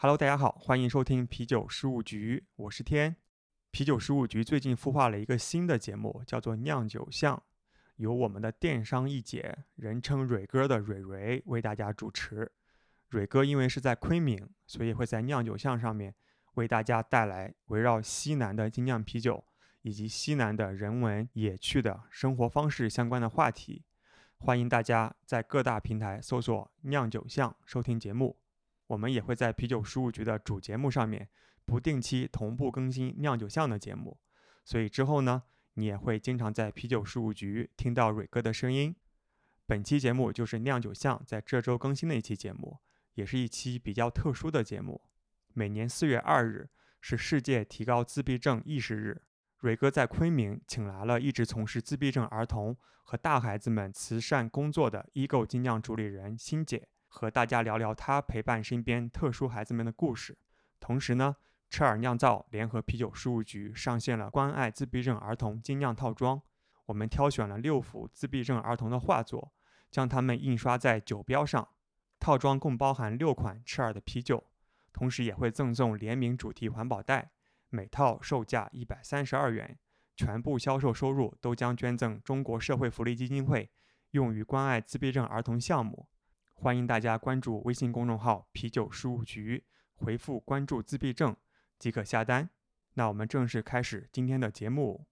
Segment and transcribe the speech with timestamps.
[0.00, 3.16] Hello，大家好，欢迎收听啤酒事务局，我是天。
[3.72, 7.42] 啤酒事务局最近孵化了一个新的节目，叫做酿酒巷，
[7.96, 12.52] 由我们的电商一姐，人称蕊哥的蕊蕊为大家主持。
[13.08, 16.14] 蕊哥因为是在昆明，所以会在酿酒巷上面
[16.54, 19.44] 为大家带来围绕西南的精酿啤酒
[19.82, 23.82] 以及西南的人文野趣的生活方式相关的话题。
[24.36, 28.38] 欢迎大家在各大平台搜索“酿酒巷”收听节目。
[28.88, 31.28] 我们也会在啤酒事务局的主节目上面
[31.64, 34.18] 不定期同步更新酿酒巷的节目，
[34.64, 38.96] 所以之后呢，你也会经常在啤酒事务局听到蕊哥的声音。
[39.66, 42.78] 本期节目就是酿酒巷在这周更新的一期节目，
[43.14, 45.02] 也是一期比较特殊的节目。
[45.52, 49.22] 每年四月二日是世界提高自闭症意识日，
[49.58, 56.88] 蕊哥在昆明请来了一直从事自闭症儿童和大孩子们慈善工作的 Ego 精酿主理人欣姐。
[57.08, 60.38] 和大家聊聊他陪伴身边特殊孩子们的故事。
[60.78, 61.34] 同时呢，
[61.68, 66.40] 赤尔酿造联合啤酒事务局上线了关爱自闭症儿童精酿套装。
[66.86, 69.52] 我们挑选了六幅自闭症儿童的画作，
[69.90, 71.68] 将它们印刷在酒标上。
[72.20, 74.44] 套装共包含六款赤尔的啤酒，
[74.92, 77.32] 同时也会赠送联名主题环保袋，
[77.68, 79.78] 每套售价一百三十二元。
[80.16, 83.70] 全部销售收入都将捐赠中国社会福利基金会，
[84.10, 86.08] 用于关爱自闭症儿童项目。
[86.60, 89.62] 欢迎大家关注微信公众号“啤酒事务局”，
[89.94, 91.36] 回复“关注自闭症”
[91.78, 92.50] 即可下单。
[92.94, 95.06] 那我们正式开始今天的节目。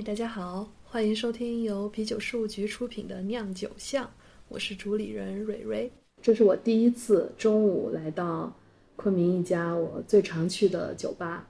[0.00, 4.02] 嗨，大家好，欢迎收听由啤酒事务局出品的《酿酒巷》，
[4.48, 5.92] 我是主理人蕊蕊。
[6.22, 8.50] 这是我第一次中午来到
[8.96, 11.46] 昆明一家我最常去的酒吧，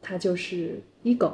[0.00, 1.30] 它就是 Ego。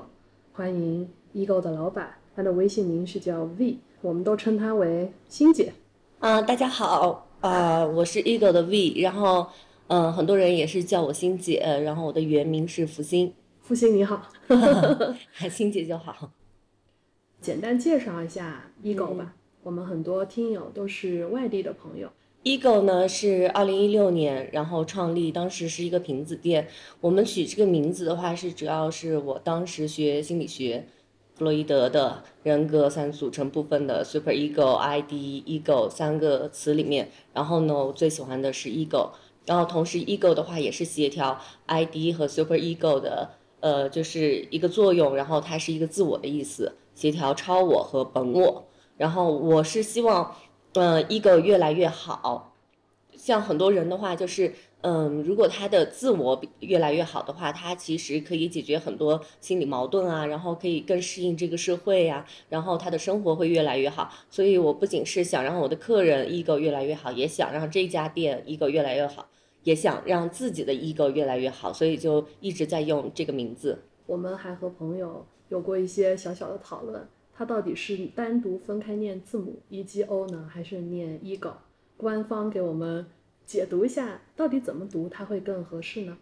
[0.53, 5.73] 欢迎 Ego 的老板，他的微信名是叫 V，我们都称他为欣姐。
[6.19, 9.47] 啊，大家好，啊，我是 Ego 的 V，然后，
[9.87, 13.33] 嗯，很多人也是叫我欣姐，然后我的原名是福星。
[13.63, 14.21] 福星你好，
[15.31, 16.33] 喊欣姐就好。
[17.41, 22.11] 简单介绍一下 Ego 吧，我们很多听友都是外地的朋友。
[22.43, 26.69] Ego 呢是二零一六年，然后创立，当时是一个瓶子店。
[27.01, 30.87] 我们取这个名字的话，是主要是我当时学心理学，
[31.35, 35.13] 弗洛伊德的人格三组成部分的 Super Ego、ID、
[35.47, 39.11] Ego 三个词里面，然后呢，我最喜欢的是 Ego，
[39.45, 43.31] 然后同时 Ego 的话也是协调 ID 和 Super Ego 的，
[43.61, 46.73] 呃，就是一个作用，然后它是一个自我的意思。
[46.97, 48.65] 协调超我和本我，
[48.97, 50.35] 然后我是希望，
[50.73, 52.55] 呃，ego 越来越好。
[53.15, 64.11] 像很多人的话，就是，嗯，如果他的自我越来越好的话，他其实可以解决很多心理矛盾啊，然后可以更适应这个社会呀，然后他的生活会越来越好。
[64.31, 69.27] 所以我不仅是想让我的客人 ego 越来越好，也想让这家店 ego 越来越好，
[69.65, 73.83] 也想让自己的 ego 越来越好，所以就一直在用这个名字。
[74.07, 75.27] 我们还和朋友。
[75.49, 81.53] 有过一些小小的讨论，它到底是单独分开念字母 e g o 呢，还是念 ego？
[81.97, 83.07] 官方给我们
[83.45, 86.19] 解读一下，到底怎么读它会更合适呢？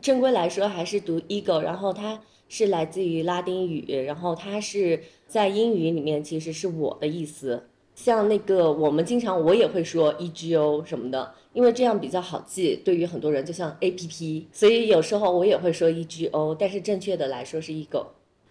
[0.00, 7.64] 正规来说还是读 ego，然后它是来自于拉丁语，然后它是在英语里面其实是我的意思。
[7.94, 18.06] 像那个我们经常我也会说 e g o 什么的，因为这样比较好记，对于很多人就像 a p p，所以有时候我也会说 e g o，但是正确的来说是 ego。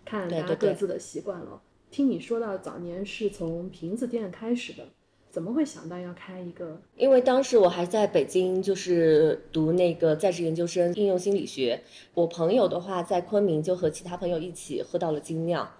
[0.09, 1.61] 看大家各自的习惯了。
[1.91, 4.83] 听你说到早年是从瓶子店开始的，
[5.29, 6.81] 怎么会想到要开一个？
[6.95, 11.81] 因为当时我还在北京，就是读那个在职研究生应用心理学。
[12.15, 15.71] 我朋友的话在昆明就和其他朋友一起喝到了精酿。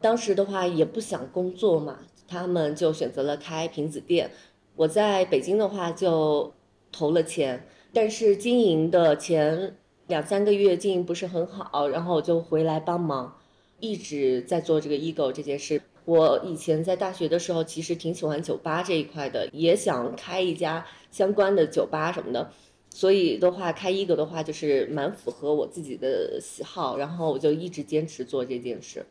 [0.00, 4.32] 当时的话也不想工作嘛，他们就选择了开瓶子店。
[4.74, 6.52] 我在北京的话就
[6.90, 9.76] 投了钱，但是经营的前
[10.08, 13.38] 两三个月经营不是很好，然后我就回来帮忙。
[13.80, 15.80] 一直在做这个 ego 这件事。
[16.04, 22.52] 我以前在大学的时候，其实挺喜欢酒吧这一块的，也想开一家相关的酒吧什么的。
[22.90, 26.96] 所以的话，开 ego 的话，就是蛮符合我自己的喜好。
[26.96, 29.04] 然后我就一直坚持做这件事。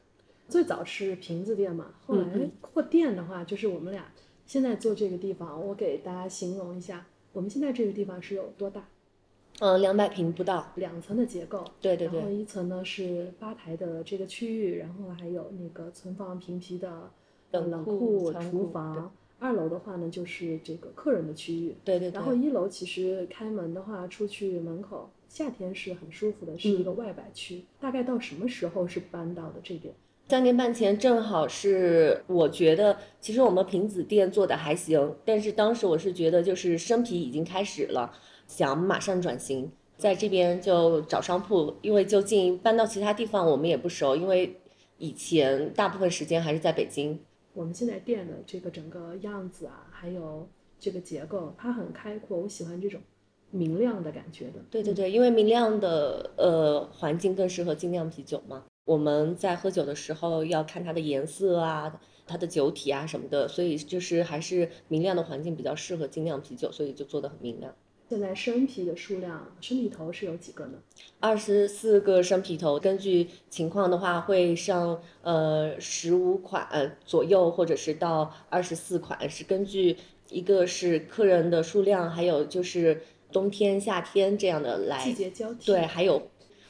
[0.47, 2.25] 最早是瓶子店嘛，后来
[2.61, 4.11] 扩店的话，就是我们俩
[4.45, 5.67] 现在做这个地方。
[5.67, 8.87] 我给大家形容一下，我们现在这个地方是有多大？
[9.59, 11.63] 嗯，两百平不到，两层的结构。
[11.79, 12.19] 对对对。
[12.19, 17.11] 然后一层呢是吧台的这个区域，然后还有那个存放瓶皮的
[17.51, 19.11] 冷库、厨房。
[19.37, 21.75] 二楼的话呢，就是这个客人的区域。
[21.83, 22.15] 对对对。
[22.15, 27.63] 然后一楼其实开门的话，出去门口夏天是很舒服的，是一个外摆区。
[27.79, 29.93] 大概到什么时候是搬到的这边？
[30.29, 38.11] 三年半前，正好是我觉得，其实我们瓶子店做的还行，但是当时我是觉得，就是生皮已经开始了，
[38.47, 44.59] 想马上转型，在这边就找商铺，因为就近搬到其他地方我们也不熟，因为
[44.97, 47.19] 以前大部分时间还是在北京。
[47.53, 50.47] 我们现在店的这个整个样子啊，还有
[50.79, 52.99] 这个结构，它很开阔，我喜欢这种
[53.51, 54.59] 明亮的感觉的。
[54.69, 58.65] 对对对，因为明亮的呃环境更适合精酿啤酒嘛。
[58.85, 67.73] 我们在喝酒的时候要看它的颜色啊，它的酒体啊什么的，所以就是还是明亮的环境比较适合精酿啤酒，所以就做的很明亮。
[68.07, 70.77] 现在生啤的数量，生啤头是有几个呢？
[71.19, 79.97] 二十四个生啤头，根据情况的话会上呃十五款左右，或者是到二十四款，是根据
[80.29, 85.65] 一个是客人的数量，还有就是冬天夏天这样的来季节交替。
[85.65, 86.29] 对，还有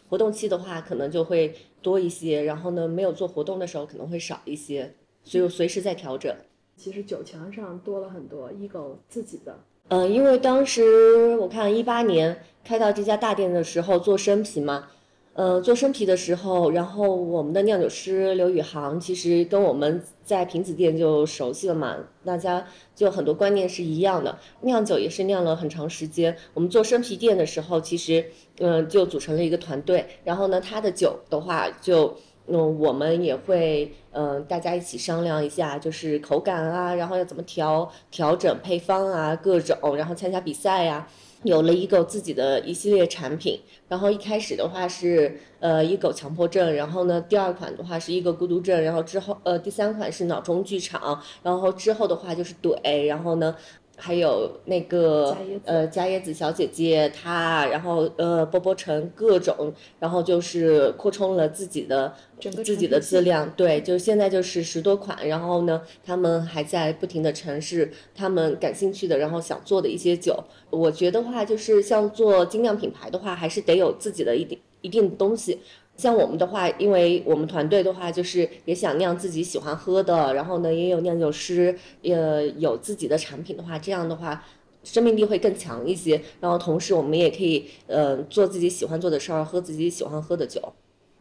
[0.09, 1.55] 活动期的话可能就会。
[1.85, 4.91] 多一些，然后呢，没有做活动的时候可能会少一些，
[5.23, 6.35] 所以我随时在调整。
[6.75, 14.87] 其实酒墙上多了很多 ego 自己的，呃，因为当时我看一八年开到这家大店的时候做生啤嘛。
[15.33, 22.65] 呃，做生啤的时候，然后我们的酿酒师刘宇航其实跟我们在瓶子店就熟悉了嘛，大家
[22.95, 24.39] 就很多观念是一样的。
[24.61, 26.37] 酿酒也是酿了很长时间。
[26.53, 28.25] 我们做生啤店的时候，其实
[28.59, 30.05] 嗯就组成了一个团队。
[30.23, 32.15] 然后呢，他的酒的话，就
[32.47, 41.07] 嗯我们也会嗯大家一起商量一下，就是口感啊，然后要怎么调调整配方啊，各种，然后参加比赛呀。
[41.43, 53.55] 有了一个自己的一系列产品，然后一开始的话是呃一狗强迫症，然后呢第二款的话是一个孤独症，然后之后呃第三款是脑中剧场，然后之后的话就是怼，然后呢。
[53.97, 70.43] 还有那个呃，加椰子小姐姐她，然后呃，波波城各种，然后就是扩充了自己的整个自己的质量，对，就现在就是十多款，然后呢，他们还在不停的尝试他们感兴趣的，然后想做的一些酒。
[70.69, 75.59] 我觉得话就是像做精酿品牌的话，还是得有自己的一定一定的东西。
[75.97, 84.43] 像我们的话，因为我们团队的话，就是也想酿自己喜欢喝的，然后呢，也有酿酒师，呃，有自己的产品的话，这样的话，
[84.83, 86.21] 生命力会更强一些。
[86.41, 90.73] 然后同时，我们也可以，呃，做自己喜欢做的事儿，喝自己喜欢喝的酒。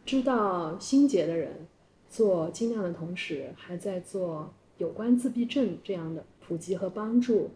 [0.05, 1.67] 知道心结的人，
[2.09, 7.51] 做精酿的同时，还在做有关自闭症这样的普及和帮助。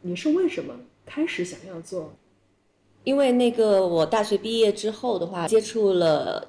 [0.00, 2.14] 你是为什么开始想要做？
[3.04, 6.48] 因为那个我大学毕业之后的话，接触了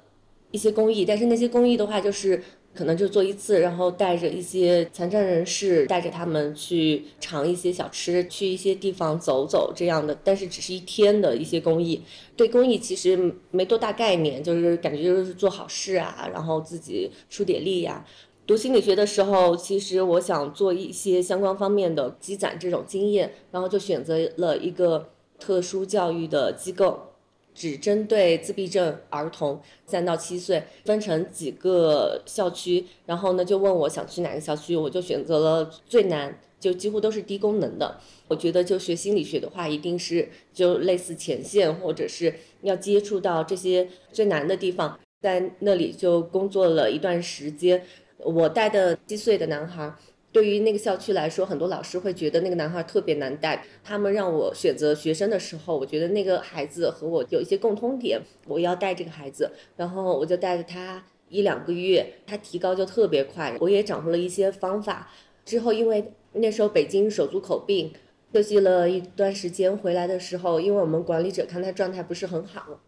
[0.52, 2.44] 一些公益，但是那些公益的话，就是
[2.74, 12.02] 可能就做一次，然后带着一些残障人士，带着他们去尝一些小吃，去一些地方走走这样的，但是只是一天的一些公益。
[12.36, 18.06] 对公益其实没多大概念，就是感觉就是做好事啊，然后自己出点力呀。
[18.46, 25.10] 读心理学的时候，其实我想做一些相关方面的积攒这种经验，然后就选择了一个。
[25.42, 27.08] 特殊教育的机构，
[27.56, 38.00] 只针对自闭症儿童三到七岁，分成几个校区，然后呢就问我想去哪个校区，我就选择了最难，就几乎都是低功能的。
[38.28, 47.84] 我觉得就学心理学的话，一定是就类似前线，或者是要接触到这些最难的地方，在那里就工作了一段时间。
[48.20, 49.92] 我带的七岁的男孩。
[50.32, 53.66] 对于那个校区来说，很多老师会觉得那个男孩特别难带。
[53.84, 59.52] 他们让我选择学生的时候，我觉得那个孩子和我有一些共通点，我要带这个孩子。
[59.76, 63.58] 然后我就带着他一两个月，他提高就特别快。
[63.60, 65.12] 我也掌握了一些方法。
[65.44, 67.92] 之后因为那时候北京手足口病，
[68.34, 72.80] 休息了一段时间，回来的时候，因为我们管理者看他状态不是很好。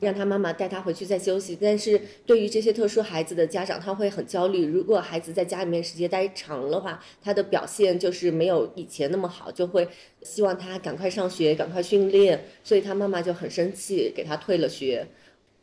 [0.00, 4.66] 让他妈妈带他回去再休息，但是对于这些特殊孩子的家长，他会很焦虑。
[4.66, 9.88] 如果孩子在家里面时间待长的话，他的表现就是没有以前那么好，就会
[10.22, 15.06] 希望他赶快上学、赶快训练，所以他妈妈就很生气，给他退了学。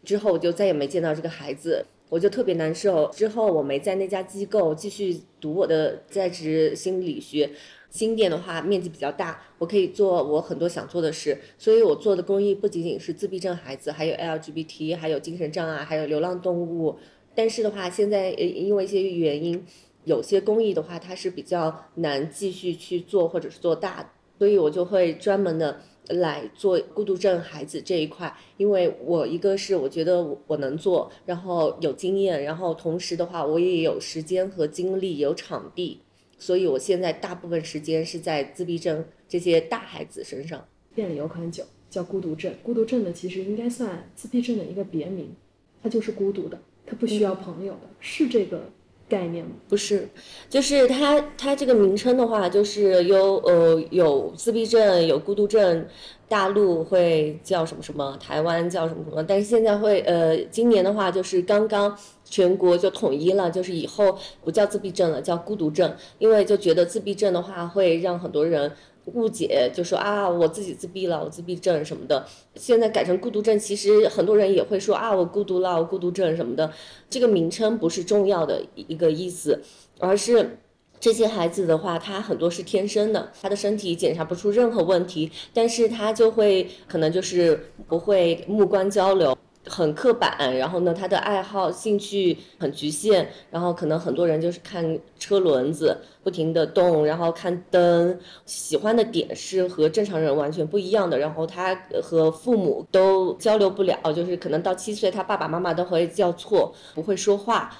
[0.03, 3.11] 之后我就再也没见到这个孩子，我就特别难受。
[3.11, 7.51] 之后我没在那家机构继续读我的在职心理学。
[7.91, 16.97] 新店的话面积比较大，我可以做我很多想做的事，所以我做的公益不仅仅是自闭症孩子，还有 LGBT，还有精神障碍，还有流浪动物。
[17.35, 19.63] 但是的话，现在因为一些原因，
[20.05, 36.01] 有些公益的话它是比较难继续去做或者是做大，所以我就会专门的来做孤独症孩子这一块，因为我一个是我觉得我能做，然后有经验，然后同时的话我也有时间和精力，有场地，
[36.41, 40.65] 所以我现在大部分时间是在自闭症这些大孩子身上。
[40.95, 45.35] 店里有款酒叫孤独症，孤独症呢其实应该算自闭症的一个别名，
[45.83, 48.69] 它就是孤独的，它不需要朋友的，是这个。
[49.09, 49.51] 概念吗？
[49.67, 50.07] 不是，
[50.49, 55.85] 就是它它这个名称的话，就是有呃有自闭症，有孤独症，
[56.31, 68.71] 大陆会叫什么什么，台湾叫什么什么，但是现在会呃今年的话就是刚刚全国就统一了，就是以后不叫自闭症了，叫孤独症，因为就觉得自闭症的话会让很多人。
[69.05, 72.23] 误解就说啊，我自己自闭了，我自闭症什么的。
[72.53, 76.71] 现在改成孤独症，其实很多人也会说啊，我孤独了，我孤独症什么的。
[77.09, 79.59] 这个名称不是重要的一个意思，
[79.97, 80.59] 而是
[81.01, 89.37] 这些孩子的话，他很多是天生的，他的身体检查不出任何问题，但是他就会可能就是不会目光交流。
[89.67, 107.71] 很刻板，然后呢，他的爱好兴趣很局限，然后可能很多人就是看车轮子不停的动，然后看灯，喜欢的点是和正常人完全不一样的，然后他和父母都交流不了，就是可能到七岁，他爸爸妈妈都会叫错，不会说话。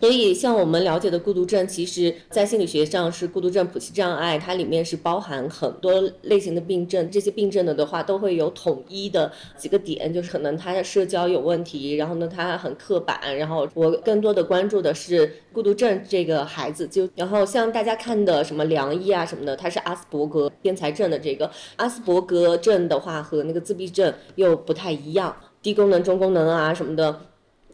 [0.00, 7.10] 所以，像我们了解的孤独症，其实在心理学上是孤独症谱系障碍，它里面是包含很多类型的病症。
[7.10, 13.20] 这些病症的的话，都会有统一的几个点，就是可能他的社交有问题，然后呢，他很刻板。
[13.36, 27.20] 然后我更多的关注的是孤独症这个孩子，就然后像大家看的什么梁毅啊什么的，他是阿斯伯格天才症的这个阿斯伯格症的话，和那个自闭症又不太一样，低功能、中功能啊什么的。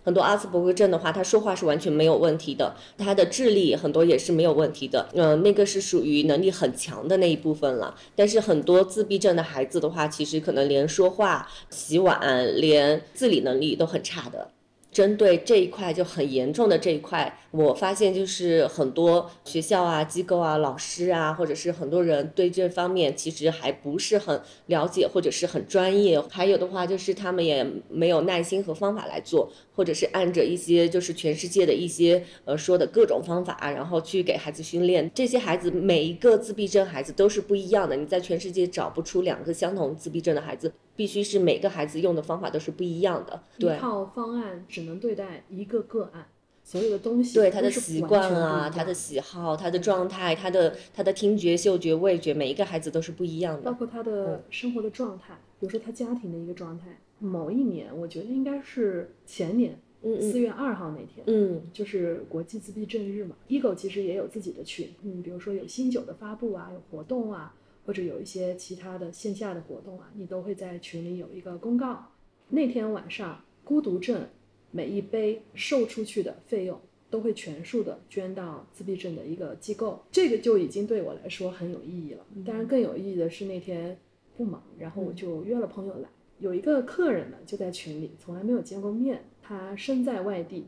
[0.06, 7.92] 很多阿斯伯格症的话，他说话是完全没有问题的，他的智力很多也是没有问题的，嗯，那个是属于能力很强的那一部分了。
[8.14, 12.20] 但是很多自闭症的孩子的话，其实可能连说话、洗碗、
[12.60, 14.52] 连自理能力都很差的。
[14.92, 26.18] 针对这一块就很严重的这一块，我发现就是很多学校啊、机构啊、老师啊，或者是很多人对这方面其实还不是很了解，或者是很专业。
[26.30, 35.08] 还有的话就是他们也没有耐心和方法来做，或者是按着一些就是全世界的一些呃说的各种方法，然后去给孩子训练。
[35.14, 40.72] 这些孩子每一个自闭症孩子都是不一样的，你在全世界找不出两个相同自闭症的孩子。
[40.96, 46.26] 必须是每个孩子用的方法都是不一样的，一套方案只能对待一个个案，
[46.64, 56.98] 所有的东西对他的习惯啊，他的喜好，他的状态，他的他的听觉、嗅觉、味觉，每一个孩子都是不一样的，包括他的生活的状态，比如说他家庭的一个状态。
[57.18, 59.78] 某一年，我觉得应该是前年，
[60.20, 63.36] 四月二号那天，嗯，就是国际自闭症日嘛。
[63.48, 67.54] Ego 其实也有自己的群，嗯，比如说有新酒的发布啊，有活动啊。
[67.86, 72.04] 或者有一些其他的线下的活动啊，你都会在群里有一个公告。
[72.48, 74.26] 那天晚上，孤独症
[74.72, 76.80] 每一杯售出去的费用
[77.10, 82.26] 都会全数的捐到自闭症的一个机构，这个就已经对我来说很有意义了。
[82.44, 83.96] 当然，更有意义的是那天
[84.36, 86.08] 不忙，然后我就约了朋友来。
[86.38, 90.66] 有一个客人呢就在群里，从来没有见过面，他身在外地，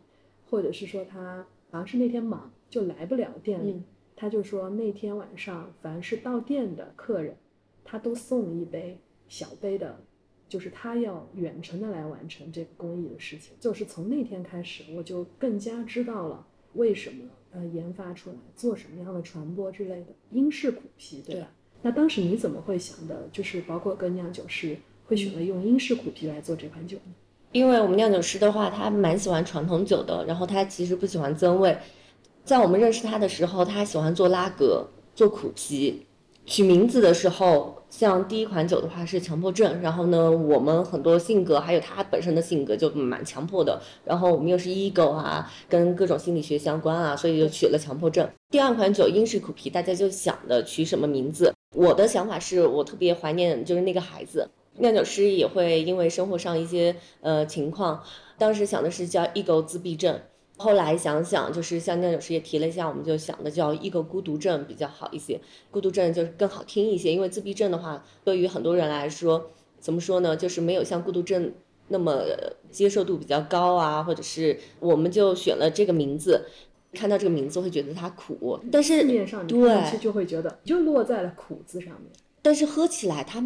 [0.48, 3.82] 或者是说他好像是那天忙就来不了店里。
[4.20, 7.36] 他就说那天晚上，凡是到店的客人，
[7.84, 8.98] 他都送一杯
[9.28, 10.00] 小杯的，
[10.48, 13.54] 就是他要远程的来完成这个公益的事情。
[13.60, 21.52] 就是从那天开始，我就更加知道了为什么呃研发出来做什么样的传播之类的英式苦啤，对吧？
[21.82, 24.76] 那当时你怎么会想的，就是包括跟酿酒师
[25.08, 27.12] 会选择用英式苦啤来做这款酒呢？
[27.52, 31.76] 因为我们酿酒师的话，他蛮喜欢传统酒的，然后他其实不喜欢增味。
[32.44, 36.04] 在我们认识他的时候，他喜欢做拉格、做苦啤。
[36.44, 48.26] 取名字的时候，像第一款酒的话是强迫症，然后呢，我们很多性格还有他本身的性格就蛮强迫的，然后我们又是 ego 啊，跟各种心理学相关啊，所以就取了强迫症。
[48.50, 51.52] 第二款酒英式苦啤，大家就想的取什么名字？
[51.76, 54.48] 我的想法是我特别怀念就是那个孩子，
[54.78, 58.02] 酿酒师也会因为生活上一些呃情况，
[58.36, 60.20] 当时想的是叫 ego 自闭症。
[60.60, 71.52] 后来想想，就是像酿酒师也提了一下，我们就想的叫一个孤独症比较好一些，孤独症就是更好听一些，因为自闭症的话，对于很多人来说，怎么说呢，就是没有像孤独症
[71.86, 72.24] 那么
[72.72, 76.44] 接受度比较高啊，或者是我们就选了这个名字，
[76.92, 82.10] 看到这个名字会觉得它苦，但是面上对就会觉得就落在了苦字上面，
[82.42, 83.40] 但是喝起来它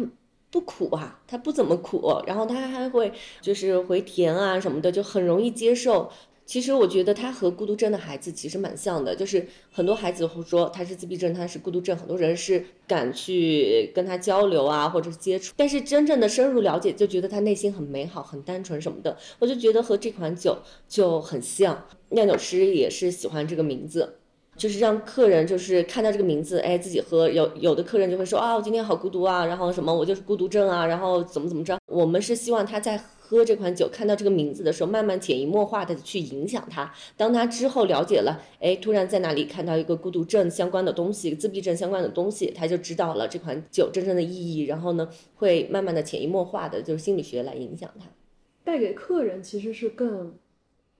[0.53, 6.11] 不苦啊，它不怎么苦，然后它还会就是回甜啊什么的，就很容易接受。
[6.45, 19.17] 其实我觉得他和孤独症的孩子其实蛮像的，就是很多孩子会说他是自闭症，他是孤独症，很多人是敢去跟他交流啊，或者是接触，但是真正的深入了解，就觉得他内心很美好、很单纯什么的。
[19.39, 20.57] 我就觉得和这款酒
[20.87, 21.85] 就很像。
[22.09, 24.17] 酿酒师也是喜欢这个名字，
[24.55, 27.29] 就是让客人就是看到这个名字，哎，自己喝。
[27.29, 31.77] 有有的客人就会说啊，我今天好孤独啊，然后什么我就是孤独症啊，然后怎么怎么着。
[31.87, 32.99] 我们是希望他在。
[33.25, 36.93] 喝这款酒，看到这个名字的时候，慢慢潜移默化的去影响他。
[37.17, 44.65] 当他之后了解了，哎，突然在哪里看到一个孤独症相关的东西、自闭症相关的东西，他就知道了这款酒真正的意义。
[44.65, 48.05] 然后呢，会慢慢的潜移默化的，就是心理学来影响他。
[48.63, 50.35] 带给客人其实是更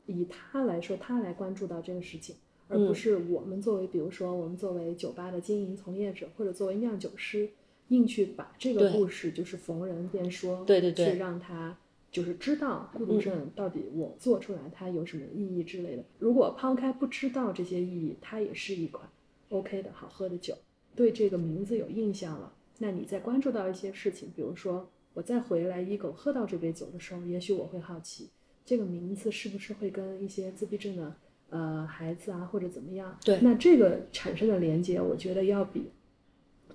[0.08, 7.50] 以他来说，他来关注到这个事情，而不是我们作为，比如说我们作为酒吧的经营从业者，或者作为酿酒师，
[7.90, 11.78] 硬去把这个故事就是逢人便说，对对对，去让他。
[12.12, 16.04] 就是知道孤独症到底我做出来它有什么意义之类的。
[16.20, 19.10] 如果抛开不知道这些意义，它也是一款
[19.50, 20.56] OK 的好喝的酒。
[20.96, 28.30] 对这个名字有印象了，那你再关注到一些事情，比如说我再回来一狗喝到这杯酒的时候，也许我会好奇，
[28.64, 31.16] 这个名字是不是会跟一些自闭症的
[31.54, 33.18] 呃孩子啊或者怎么样？
[33.24, 35.86] 对，那这个产生的连接，我觉得要比。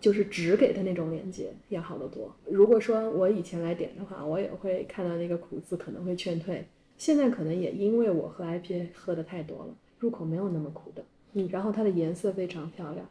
[0.00, 2.32] 就是只给的那种连接要好得多。
[2.44, 6.64] 如果说我以前来点的话，我也会看到那个苦字，可能会劝退。
[6.97, 11.04] 现在可能也因为我喝 IPA 喝的太多了，入口没有那么苦的。
[11.32, 13.11] 嗯，然后它的颜色非常漂亮，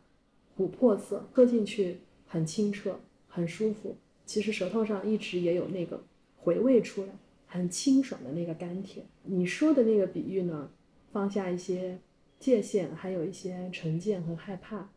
[0.57, 2.97] 琥珀色，喝进去很清澈，
[3.27, 3.97] 很舒服。
[4.25, 6.01] 其实舌头上一直也有那个
[6.37, 7.09] 回味出来，
[7.47, 9.05] 很清爽的那个甘甜。
[9.23, 10.69] 你说的那个比喻呢，
[11.17, 11.97] 放下一些
[12.39, 14.87] 界限，还有一些成见和害怕，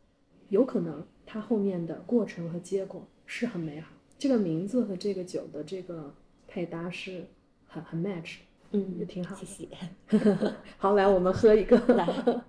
[0.50, 1.06] 有可能。
[1.24, 6.14] 它后面的过程和结果是很美好，这个名字和这个酒的这个
[6.46, 7.24] 配搭是
[7.66, 8.34] 很很 match，
[8.72, 9.34] 嗯，也挺好。
[9.34, 9.66] 谢谢。
[10.76, 11.78] 好，来我们喝一个。
[11.94, 12.06] 来。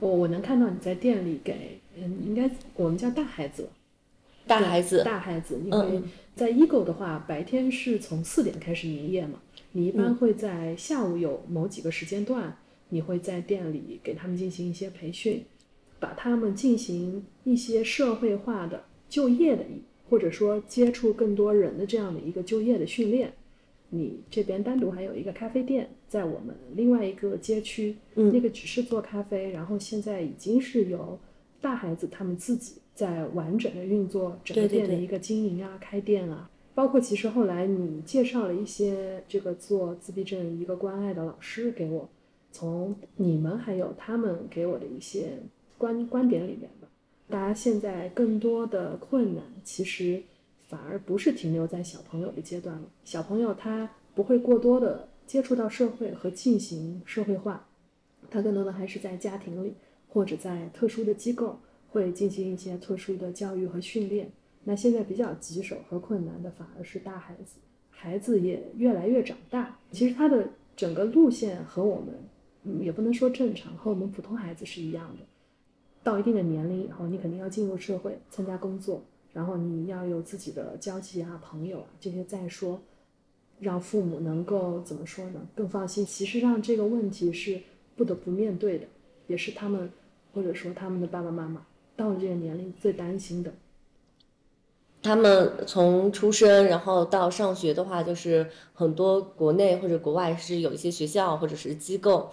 [0.00, 3.68] 我我能看到你在店里给，嗯，应该我们叫大孩子。
[4.46, 5.04] 大孩子。
[5.04, 6.02] 大孩子，因为
[6.34, 9.42] 在 Ego 的话，白天是从四点开始营业嘛，
[9.76, 12.56] 你一般会在下午有某几个时间段，
[12.88, 15.44] 你会在店里给他们进行一些培训。
[16.00, 19.62] 把他们进行一些社会化的就业的，
[20.08, 23.34] 或者说接触更多人的这样的一个就业的训练。
[23.90, 31.18] 你这边单独还有一个咖啡店，在我们另外一个街区，那个只是做咖啡，然后现在已经是由
[31.60, 36.50] 大孩子他们自己在完整的运作整个店的一个经营啊、开店啊。
[36.76, 42.08] 包括其实后来你介绍了一些这个做自闭症一个关爱的老师给我，
[42.52, 45.38] 从你们还有他们给我的一些。
[45.78, 46.88] 观观点里面吧，
[47.28, 50.22] 大家现在更多的困难其实
[50.68, 52.84] 反而不是停留在小朋友的阶段了。
[53.04, 57.68] 小朋友他不会过多的接触到社会和进行社会化，
[58.30, 59.74] 他更多的还是在家庭里
[60.08, 61.58] 或者在特殊的机构
[61.90, 64.30] 会进行一些特殊的教育和训练。
[64.68, 75.24] 那现在比较棘手和困难的反而是大孩子，孩子也越来越长大，其实他的整个路线和我们也不能说正常，和我们普通孩子是一样的。
[76.02, 79.00] 到一定的年龄以后，你肯定要进入社会参加工作，
[79.32, 82.80] 然后你要有自己的交际啊、朋友啊这些再说，
[83.60, 85.46] 让父母能够怎么说呢？
[85.54, 86.04] 更放心。
[86.04, 87.60] 其实上这个问题是
[87.94, 88.86] 不得不面对的，
[89.28, 89.88] 也是他们
[90.34, 93.54] 或者说他们的爸爸妈妈到了这个年龄最担心的。
[95.06, 102.28] 他们从出生然后到上学的话，就是很多国内或者国外是有一些学校或者是机构。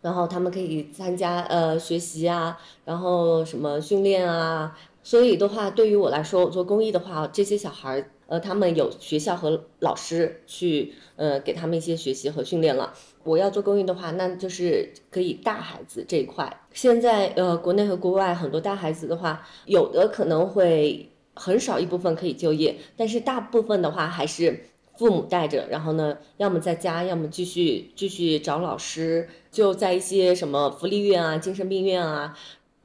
[0.00, 12.92] 然后他们可以参加呃学习啊，然后什么训练啊，所以的话，对于我来说，我做公益的话，这些小孩儿呃，他们有学校和老师去呃给他们一些学习和训练了。
[13.22, 16.60] 我要做公益的话，那就是可以大孩子这一块。
[16.72, 24.66] 现在呃，国内和国外很多大孩子的话，有的可能会很少一部分可以就业，但是大部分的话还是。
[24.94, 32.36] 父母带着，然后呢，要么在家，要么继续继续找老师，就在一些什么福利院啊、精神病院啊、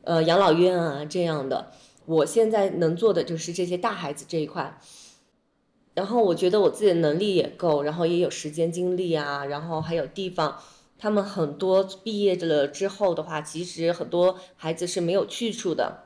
[0.03, 1.73] 呃养老院啊这样的。
[2.05, 4.79] 我现在能做的就是这些大孩子这一块，
[5.95, 10.57] 然后我觉得我自己的能力也够，然后也有时间精力啊，然后还有地方。
[10.97, 16.05] 他们很多毕业了之后的话，其实很多孩子是没有去处的。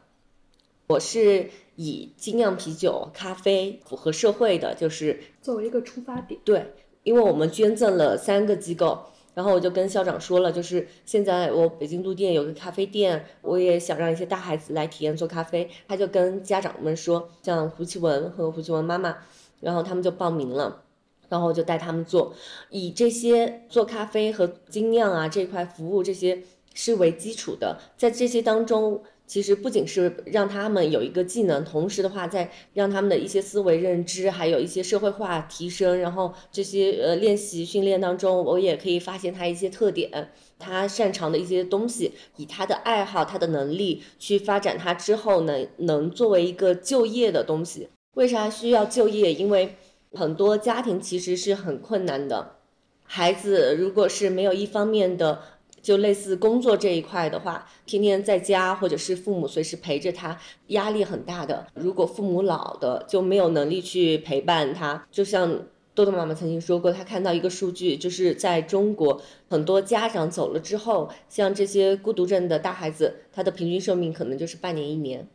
[0.91, 1.49] 我是。
[1.77, 6.39] 以精酿啤酒、咖啡符合社会的，就是作为一个出发点。
[6.43, 8.99] 对，因为我们捐赠了三个机构，
[9.34, 15.67] 然后我就跟校长说了，就是现在我北京路店有个咖啡店，我也想让一些大孩子来体验做咖啡。
[15.88, 19.17] 他就跟家长们说，像胡奇文和胡奇文妈妈，
[19.62, 20.84] 然后他们就报名了。
[21.30, 22.36] 然后我就带他们做，
[22.69, 26.43] 以这些做咖啡和精酿啊这块服务这些
[26.75, 29.01] 是为基础的，在这些当中。
[29.31, 35.97] 其实不仅是让他们有一个技能，同时的话，在让他们的一些思维认知，还有一些社会化提升。
[35.97, 47.87] 然后这些呃练习训练当中，我也可以发现他一些特点，他擅长的一些东西，以他的爱好、他的能力去发展他之后呢，能作为一个就业的东西。
[48.15, 49.33] 为啥需要就业？
[49.33, 49.77] 因为
[50.11, 52.57] 很多家庭其实是很困难的，
[53.05, 55.41] 孩子如果是没有一方面的。
[55.81, 61.67] 就类似工作这一块的话，天天在家或者是父母随时陪着他，压力很大的。
[61.73, 75.27] 如果父母老的就没有能力去陪伴他，就像豆豆妈妈曾经说过，她看到一个数据，就是在中国很多家长走了之后，像这些孤独症的大孩子，他的平均寿命可能就是半年一年。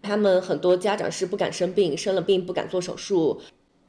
[0.00, 3.40] 他们很多家长是不敢生病，生了病不敢做手术，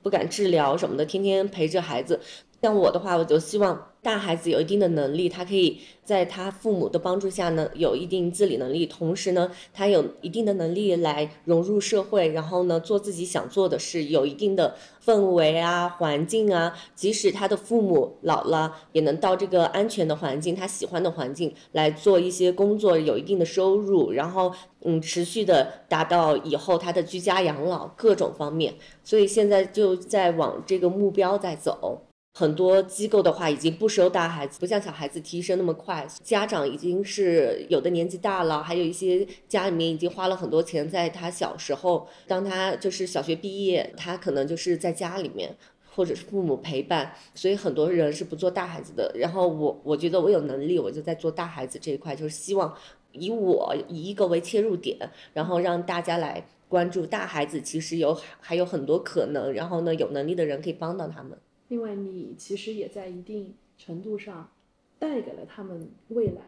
[0.02, 2.20] 不敢治疗什么的，天天陪着孩子。
[2.62, 32.09] 像我的话，我就希望大孩子有一定的能力，他可以在他父母的帮助下呢，有一定自理能力，同时呢，他有一定的能力来融入社会，然后呢，做自己想做的事，有一定的氛围啊、环境啊，即使他的父母老了，也能到这个安全的环境，他喜欢的环境来做一些工作，有一定的收入，然后嗯，持续的达到以后他的居家养老各种方面，所以现在就在往这个目标在走。
[32.34, 36.08] 很多机构的话已经不收大孩子，不像小孩子提升那么快。
[36.24, 45.54] 家长已经是有的年纪大了，还有一些家里面已经花了很多钱，在他小时候，当他就是小学毕业，他可能就是在家里面，
[45.94, 49.12] 或者是父母陪伴，所以很多人是不做大孩子的。
[49.16, 52.74] 然后我我觉得我有能力，我就在做大孩子这一块，就是希望
[53.12, 54.98] 以我以一个为切入点，
[55.34, 61.38] 然后让大家来关注大孩子，其实有还有很多可能，然后呢，有能力的人可以帮到他们。
[61.70, 64.52] 另外，你其实也在一定程度上
[65.00, 66.42] 带给了他们未来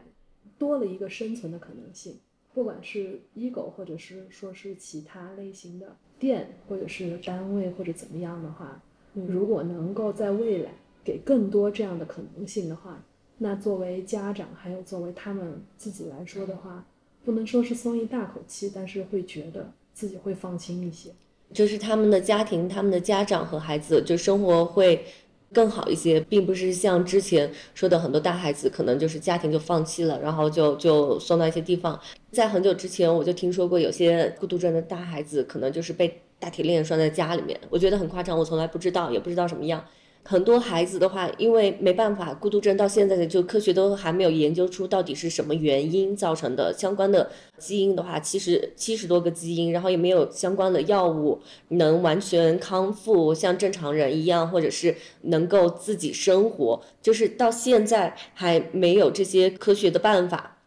[0.58, 2.18] 多了一个生存的可能性。
[2.52, 8.82] 不管是 ego，或者是说是其他类型的店，或者是单位，或者怎么样的话，
[9.14, 13.02] 如果能够在未来给更多这样的可能性的话，
[13.38, 16.86] 那作为家长，还有作为他们自己来说的话，
[17.24, 21.10] 不能说是松一大口气，但是会觉得自己会放心一些。
[21.52, 25.04] 就是他们的家庭、他们的家长和孩子，就生活会
[25.52, 32.00] 更好一些，并不是像之前说的很多大孩子，可能就是家庭就放弃了，然后就就送到一些地方。
[32.30, 39.84] 在很久之前，我就听说过有些孤独症的大孩子，可能就是被大铁链拴在家里面，我觉得很夸张，我从来不知道，也不知道什么样。
[40.24, 46.72] 很多孩子的话，因为没办法，孤独症到现在的就科学都还没有研究出到底是什么原因造成的。
[46.72, 60.58] 相关的基因的话，其实七十多个基因，然后也没有相关的药物能完全康复，像正常人一样，或者是能够自己生活，就是到现在还没有这些科学的办法。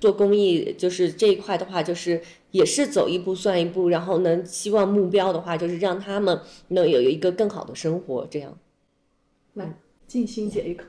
[0.00, 8.58] 做公益就是这一块的话，就是也是走一步算一步，然后能希望目标的话，就是让他们能有一个更好的生活，这样。
[9.54, 9.72] 来，
[10.06, 10.84] 静心解一口。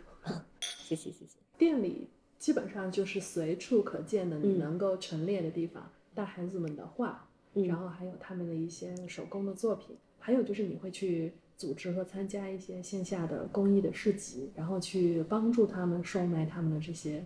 [0.59, 1.37] 谢谢谢谢。
[1.57, 17.23] 店里基本上就是随处可见的，你能够陈列的地方，大孩子们的画，然后还有他们的一些手工的作品，还有就是你会去组织和参加一些线下的公益的市集，然后去帮助他们售卖他们的这些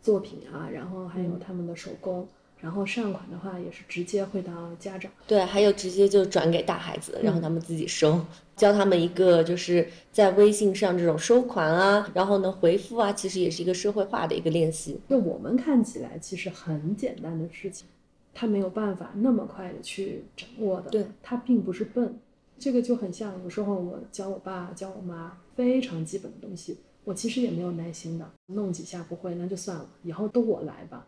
[0.00, 2.28] 作品啊，然后还有他们的手工。
[2.60, 8.20] 然后善款的话也是直接汇到家长，对，还有直接就转给大孩子，然后他们自己收，
[8.56, 14.98] 教他们一个就是在微信上这种收款啊，然后呢回复啊，其实也是一个社会化的一个练习。
[15.08, 17.86] 就我们看起来其实很简单的事情，
[18.34, 20.90] 他没有办法那么快的去掌握的。
[20.90, 22.18] 对，他并不是笨，
[22.58, 31.06] 这个就很像有时候我教我爸教我妈非常基本的东西，我其实也没有耐心的，弄几下不会那就算了，以后都我来吧。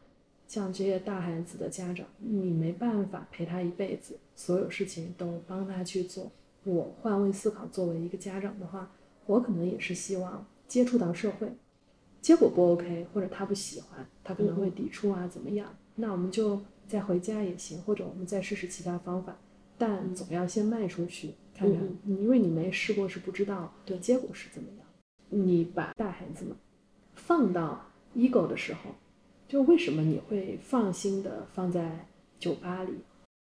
[0.49, 6.33] 像这些大孩子的家长，你没办法陪他一辈子，所有事情都帮他去做。
[6.65, 8.91] 我换位思考，作为一个家长的话，
[9.27, 11.53] 我可能也是希望接触到社会，
[12.23, 15.77] 结果不 OK，或者他不喜欢，他可能会抵触啊，怎么样？
[15.97, 19.37] 那我们就再回家也行，或者我们再试试其他方法，
[19.77, 24.87] 但总要先迈出去看看，因为你没试过是不知道对结果是怎么样。
[25.29, 26.57] 你把大孩子们
[27.15, 27.85] 放到
[28.17, 28.95] ego 的时候。
[29.49, 32.07] 就为什么你会放心的放在
[32.39, 32.93] 酒吧里？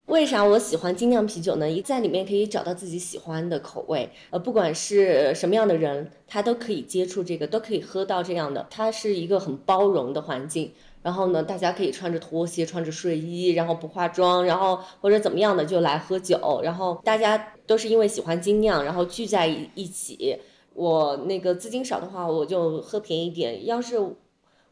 [0.07, 1.69] 为啥我喜欢精酿啤酒呢？
[1.69, 8.64] 一在里面可以找到自己喜欢的口味，呃，不管是什么样的人，他都可以接触这个，都可以喝到这样的。
[8.71, 10.71] 它是一个很包容的环境。
[11.03, 16.61] 然后呢，大家可以穿着拖鞋，穿着睡衣，然后不化妆，然后或者怎么样的就来喝酒。
[16.62, 20.38] 然后大家都是因为喜欢精酿，然后聚在一起。
[20.73, 23.97] 我那个资金少的话，我就喝便宜点；要是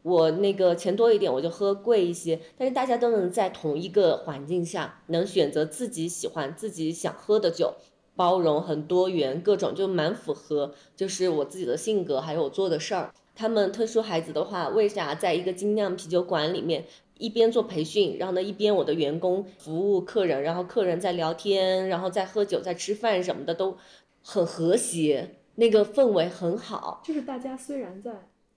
[0.05, 2.39] 我那个钱多一点，我就喝贵一些。
[2.59, 7.73] 但是大家都能在同一个环境下，能选择自己喜欢、自己想喝的酒，
[8.15, 13.11] 包容很多元，各种就蛮符合，就是我自己的性格，还有我做的事儿。
[13.33, 16.85] 他们特殊孩子的话，为啥在一个精酿啤酒馆里面
[17.17, 23.75] 一边做培训，然后呢一边我的员工服务客人，然后客人在聊天，然后在喝酒、在吃饭什么的都
[24.21, 25.31] 很和谐。
[25.55, 28.11] 那个氛围很好，就是大家虽然在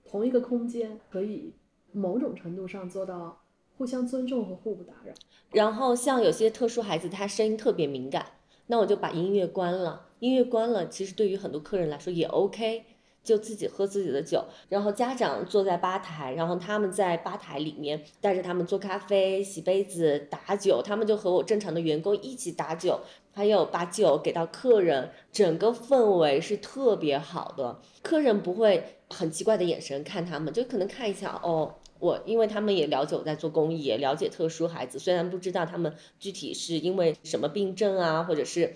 [0.09, 1.53] 同一个空间，可以
[1.91, 3.41] 某种程度上做到
[3.77, 5.13] 互相尊重和互不打扰。
[5.51, 8.25] 然后像有些特殊孩子，他声音特别敏感，
[8.67, 10.07] 那我就把音乐关了。
[10.19, 12.85] 音乐关了，其实对于很多客人来说也 OK。
[13.21, 23.01] 就自己喝自己的酒，然后家长坐在吧台，然后他们在吧台里面带着他们做咖啡、洗杯子、打酒，他们就和我正常的员工一起打酒，
[23.33, 38.75] 还有把酒给到客人，整个氛围是特别好的，客人不会很奇怪的眼神看他们，就可能看一下哦，我因为他们也了解我在做公益，也了解特殊孩子，虽然不知道他们具体是因为什么病症啊，或者是。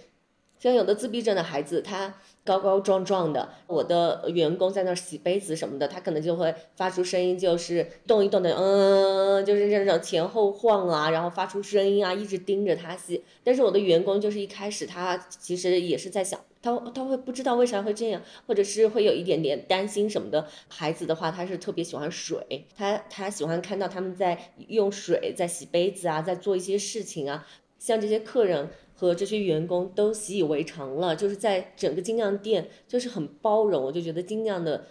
[0.63, 2.13] 像有的自闭症的孩子，他
[2.45, 13.21] 高高壮壮的，我的员工在那儿洗杯子什么的，他可能就会发出声音，就是动一动的，嗯，就是这种前后晃啊，然后发出声音啊，一直盯着他洗。
[13.43, 20.47] 但是我的员工就是一开始他其实也是在想，他他会不知道为啥会这样，或者是会有一点点担心什么的。
[20.69, 27.45] 孩子的话，他是特别喜欢水，他他喜欢看到他们在用水在洗杯子啊，在做一些事情啊，
[27.84, 28.69] 像这些客人。
[28.96, 34.86] 和这些员工都习以为常了，就是在整个精酿店就是很包容，我就觉得精酿的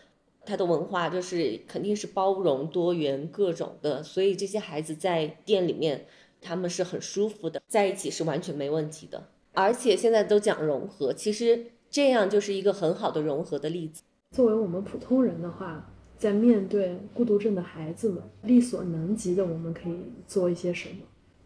[0.45, 6.05] 它的文化就是肯定是包容多元各种的，所以这些孩子在店里面
[6.43, 9.29] 他们是很舒服的，在一起是完全没问题的。
[9.53, 14.03] 而且现在都讲融合，其实这样就是一个很好的融合的例子。
[14.33, 20.97] 作为我们普通人的话，在面对孤独症的孩子们，力所能及的我们可以做一些什么？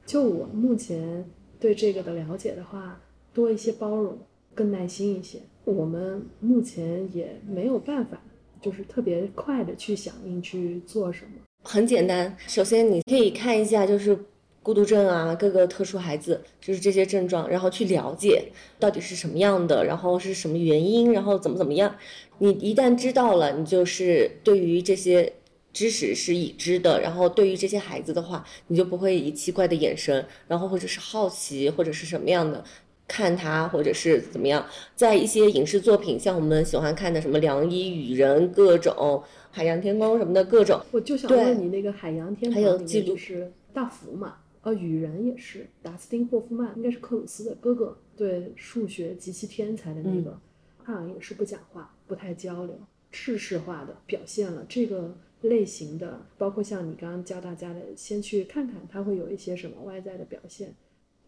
[0.07, 1.25] 就我目前。
[1.59, 3.01] 对这个的了解的话，
[3.33, 4.19] 多一些包容，
[4.55, 5.39] 更耐心一些。
[5.65, 8.21] 我们目前也没有办法，
[8.61, 11.31] 就是特别快的去响应去做什么。
[11.63, 14.17] 很简单，首先你可以看一下，就是
[14.63, 21.97] 孤独症啊，各个特殊孩子就是这些症状，然后去了解到底是什么样的，然后是什么原因，然后怎么怎么样。
[22.41, 25.33] 你一旦知道了，你就是对于这些。
[25.77, 32.65] 知识是已知的，然后对于这些孩子的话，你就不会以奇怪的眼神，然后或者是好奇或者是什么样的
[33.07, 34.65] 看他，或者是怎么样。
[34.95, 38.95] 在一些影视作品，像我们喜欢看的什么《良医与人》各种
[39.51, 40.81] 《海洋天空》什么的各种。
[40.93, 44.37] 我就想问你，那个《海洋天空》还有记录是大福嘛？
[44.63, 50.41] 呃，与人也是达斯汀霍夫曼，应该是克鲁斯的哥哥，对数学极其天才的那个，
[50.85, 52.81] 好像也是不讲话，不太交流，
[53.13, 55.15] 制式化的表现了这个。
[55.43, 60.75] 类型的，包括像你刚刚教大家的，先去看看他会有一些什么外在的表现。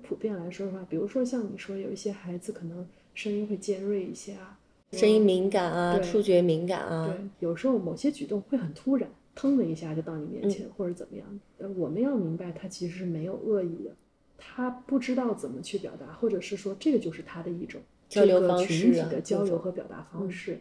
[0.03, 4.59] 普遍来说的话，比如说像你说有一些孩子可能声音会尖锐一些啊，
[4.93, 11.41] 声音敏感啊，触觉敏感啊，对，有时候某些举动会很突然，腾的一下就到你面前或者怎么样。
[11.59, 13.91] 呃，我们要明白他其实是没有恶意的，
[14.37, 20.61] 他不知道怎么去表达，或者是说这个就是他的一种交流方式，群体的交流和表达方式。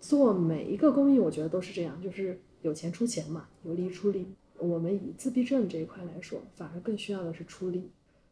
[0.00, 2.38] 做每一个公益，我觉得都是这样，就是。
[2.64, 4.26] 有钱出钱嘛，有力出力。
[4.58, 7.90] 我们以自闭症这一块来说，反而更需要的是出力。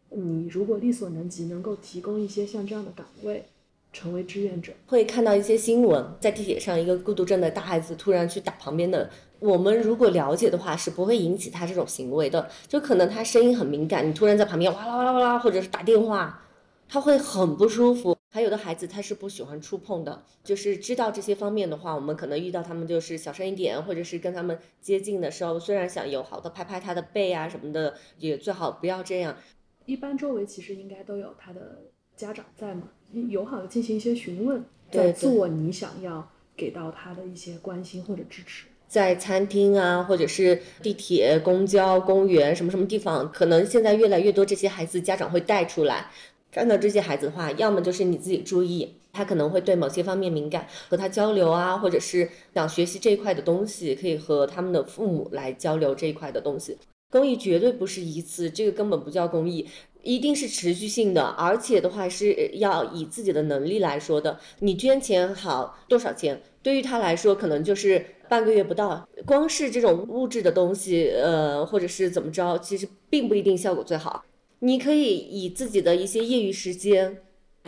[0.09, 3.45] 你如果力所能及，能够提供一些像这样的岗位，
[3.93, 9.11] 成为志愿者，会看到一些新闻，在地铁上，一个孤独症的大孩子突然去打旁边的。
[9.39, 12.49] 我们如果了解的话，是不会引起他这种行为的。
[12.67, 16.43] 就可能他声音很敏感，你突然在旁边哇啦哇啦哇啦，或者是打电话，
[16.89, 18.17] 他会很不舒服。
[18.35, 29.37] 还有的孩子他是不喜欢触碰的，就是知道这些方面的话，我们可能遇到他们就是小声一点，或者是跟他们接近的时候，虽然想友好的拍拍他的背啊什么的，也最好不要这样。
[29.85, 31.83] 一般周围其实应该都有他的
[32.17, 32.89] 家长在嘛，
[33.29, 38.65] 友好的进行一些询问，在做你想要给到他的一些关心或者支持。
[38.89, 46.11] 在餐厅啊，或者是地铁、公交、公园什么什么地方，可能现在越来越多这些孩子家长会带出来。
[46.53, 56.77] 看到这些孩子的话，要么就是你自己注意，他可能会对某些方面敏感，和他交流啊，或者是想学习这一块的东西，可以和他们的父母来交流这一块的东西。
[57.11, 59.67] 公益绝对不是一次，这个根本不叫公益，
[60.03, 64.39] 一定是持续性的，而且的话是要以自己的能力来说的。
[64.59, 74.25] 你捐钱好多少钱，对于他来说可能就是半个月不到，光是这种物质的东西，呃，或者是怎么着，其实并不一定效果最好。
[74.65, 77.19] 你可以以自己的一些业余时间，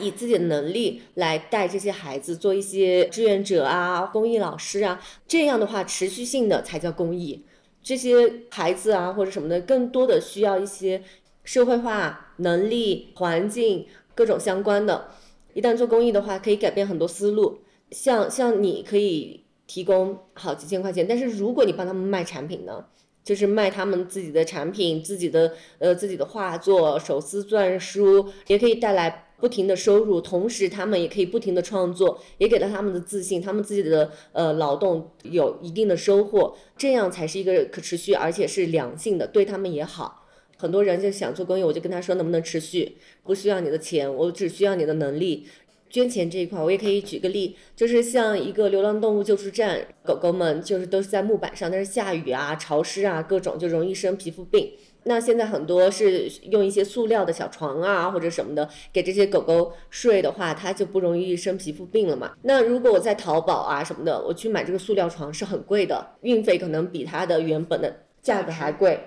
[0.01, 7.45] 以自己的能力来带这些孩子做一些志愿者啊、公益老师啊，这样的话持续性的才叫公益。
[7.83, 11.03] 这些孩子啊或者什么的，更多的需要一些
[11.43, 15.09] 社会化能力、环境各种相关的。
[15.53, 17.59] 一旦做公益的话，可以改变很多思路。
[17.91, 22.87] 像像你可以提供好几千块钱，但是如果你帮他们卖产品呢，
[23.25, 40.21] 就是卖他们自己的产品、自己的呃自己的画作、手撕篆书，也可以带来不停的收入，同时他们也可以不停的创作，也给了他们的自信，他们自己的呃劳动有一定的收获，这样才是一个可持续而且是良性的，对他们也好。
[40.57, 45.47] 很多人就想做公益，我就跟他说能不能持续，不需要你的钱，我只需要你的能力。
[45.95, 54.73] 捐钱这一块，我也可以举个例，就是像一个流浪动物救助站，狗狗们就是都是在木板上，但是下雨啊、潮湿啊，各种就容易生皮肤病。
[55.05, 62.33] 那现在很多是用一些塑料的小床啊或者什么的给这些狗狗睡的话，它就不容易生皮肤病了嘛。
[62.43, 68.99] 那如果我在淘宝啊什么的，我去买这个塑料床是很贵的，运费可能比它的原本的价格还贵。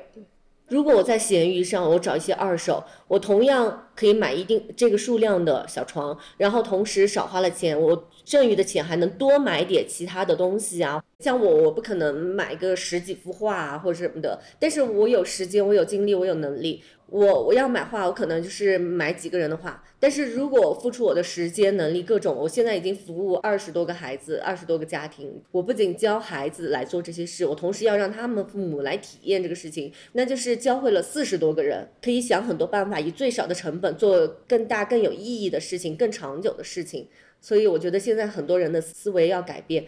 [0.70, 11.02] 如果我在闲鱼上，我找一些二手，我同样可以买一定这个数量的小床，然后同时少花了钱，我剩余的钱还能多买点其他的东西啊。
[11.20, 16.84] 像我，我不可能买个十几幅画啊或者什么的，但是我有时间，我有精力，我有能力。
[17.10, 19.82] 我我要买画，我可能就是买几个人的画。
[20.00, 25.42] 但是如果付出我的时间、能力各种，我现在已经服务二十多个孩子、二十多个家庭。
[25.52, 37.08] 我不仅教孩子来做这些事，我同时要让他们父母来体验这个事情，那就是教会了四十多个人，可以想很多办法，以最少的成本做更大、更有意义的事情、更长久的事情。
[37.40, 39.86] 所以我觉得现在很多人的思维要改变，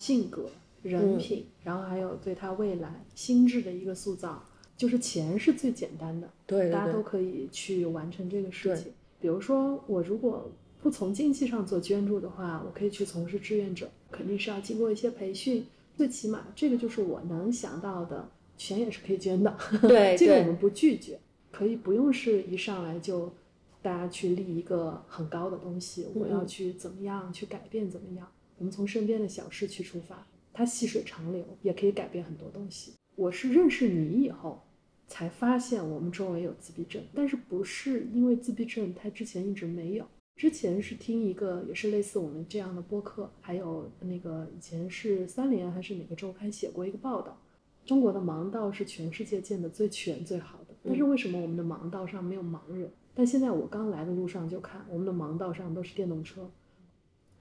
[0.00, 0.50] 性格、
[0.82, 4.42] 人品，然后还有对他未来心智的一个塑造。
[4.76, 8.92] 就是钱是最简单的，对，大家都可以去完成这个事情。
[9.18, 10.50] 比如说，我如果
[10.82, 15.64] 不从经济上做捐助的话，我可以去从事志愿者，肯定是要经过一些培训。
[15.96, 19.56] 最起码，这个就是我能想到的，钱也是可以捐的。
[19.80, 21.18] 对，这个我们不拒绝，
[21.50, 23.32] 可以不用是一上来就
[23.80, 28.28] 大家去立一个很高的东西，我要去怎么样去改变怎么样？
[28.58, 32.92] 我们从身边的小事去出发，它细水长流，也可以改变很多东西。
[33.14, 34.62] 我是认识你以后。
[35.08, 40.06] 才发现我们周围有自闭症，但是不是因为自闭症，他之前一直没有。
[40.36, 47.40] 之前是听一个也是类似我们这样的播客，还有那个以前是三联还是哪个周刊写过一个报道，
[47.86, 50.74] 中国的盲道是全世界建的最全最好的。
[50.84, 52.90] 但是为什么我们的盲道上没有盲人？
[53.14, 56.50] 但现在我刚来的路上就看我们的盲道上都是电动车。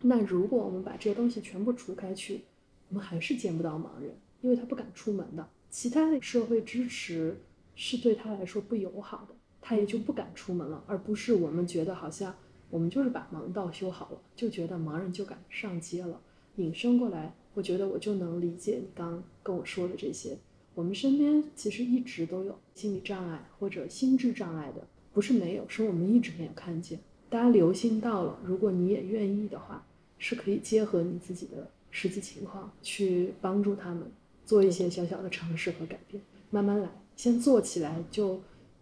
[0.04, 2.42] 那如果我们把这些东西全部除开去，
[2.88, 5.50] 我们还是见不到盲人，因为他不敢出门的。
[5.70, 7.36] 其他的社会支持。
[7.76, 12.34] 是对他来说不友好的，他也就不敢出门了，而不是我们觉得好像
[12.70, 16.20] 我们就是把盲道修好了，就觉得盲人就敢上街了。
[16.56, 20.38] 引申过来，我觉得我就能理解你刚跟我说的这些。
[20.74, 27.00] 我们身边其实一直都有心理障碍或者心智障碍的，不是没有，是我们一直没有看见。
[27.30, 29.86] 大家留心到了，如果你也愿意的话，
[30.18, 34.10] 是可以结合你自己的实际情况去帮助他们
[34.46, 36.90] 做一些小小的尝试和改变，慢慢来。
[37.16, 38.40] 先做起来就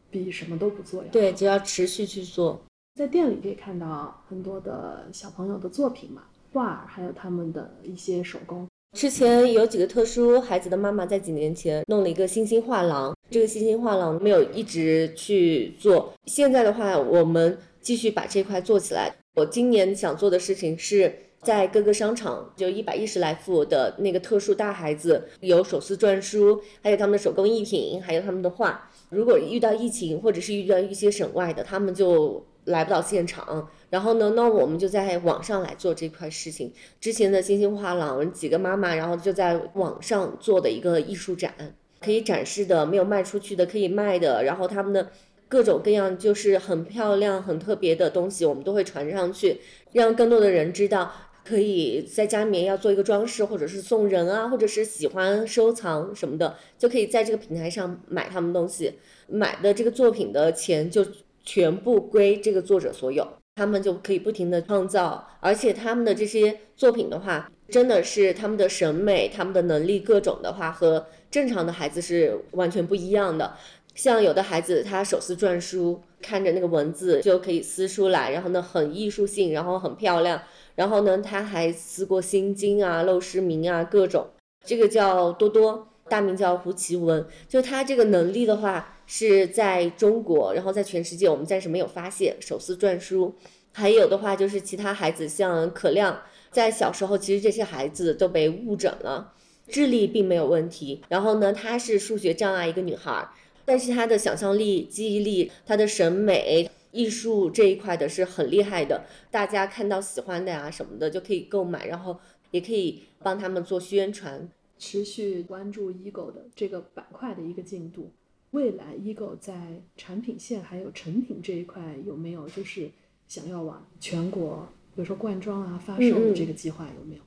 [0.09, 2.61] 比什么都不做要对，只要持续去做。
[2.95, 8.67] 在店里可以看到很多的小朋友的作品嘛，画，还有他们的一些手工。
[8.97, 16.13] 之前有几个特殊孩子的妈妈在几年前弄了一个星星画廊，这个星星画廊没有一直去做。
[16.25, 19.15] 现在的话，我们继续把这块做起来。
[19.35, 21.13] 我今年想做的事情是。
[21.43, 28.89] 在各个商场，就一百一十来幅的那个特殊大孩子，有手撕篆书，还有他们的手工艺品，还有他们的画。
[29.10, 33.69] 如果遇到疫情，或者是遇到一些省外的，他们就来不到现场。
[33.89, 36.73] 然后呢，那我们就在网上来做这块事情。
[36.99, 41.53] 之前的星星画廊几个妈妈，然后就在网上做的一个艺术展，
[41.99, 45.12] 可以展示的，没有卖出去的可以卖的，然后他们的
[45.47, 49.60] 各种各样就是很漂亮、很特别的东西，我们都会传上去，
[49.91, 51.12] 让更多的人知道。
[51.43, 58.93] 可以在家里面要做一个装饰，或者是送人啊，或者是喜欢收藏什么的，就可以在这个平台上买他们东西，
[59.27, 61.06] 买的这个作品的钱就
[61.43, 73.53] 全部归这个作者所有，他们就可以不停的创造，而且他们的这些作品的话，真的是他们的审美、他们的能力各种的话，和正常的孩子是完全不一样的。
[73.95, 80.41] 像有的孩子他手撕篆书，看着那个文字就可以撕出来，然后呢很艺术性，然后很漂亮。
[80.76, 84.28] 然后呢，他还撕过《心经》啊、《陋室铭》啊，各种。
[84.65, 87.26] 这个叫多多，大名叫胡奇文。
[87.47, 93.36] 就他这个能力的话，是在中国，然后在全世界，我们暂时没有发现手撕篆书。
[93.74, 96.21] 还有的话就是其他孩子，像可亮，
[96.51, 99.34] 在小时候其实这些孩子都被误诊了，
[99.67, 101.01] 智力并没有问题。
[101.09, 103.28] 然后呢，她是数学障碍一个女孩，
[103.65, 109.03] 但是她的想象力、记忆力、她的审美、艺术这一块的是很厉害的。
[109.29, 112.17] 大家看到喜欢的呀什么的就可以购买，然后
[112.51, 114.47] 也可以帮他们做宣传。
[114.79, 118.11] 持续关注 Ego 的这个板块的一个进度。
[118.51, 122.89] 未来 Ego 在产品线还有成品这一块有没有就是
[123.27, 127.21] 想要往全国，比如说灌装啊发售的这个计划有没有？